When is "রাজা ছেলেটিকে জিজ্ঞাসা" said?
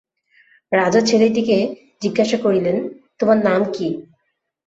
0.71-2.37